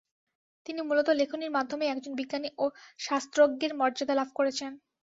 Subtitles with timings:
[0.65, 2.65] তিনি মূলত লেখনীর মাধ্যমেই একজন বিজ্ঞানী ও
[2.99, 4.71] শাস্ত্রজ্ঞের মর্যাদা লাভ করেছেন।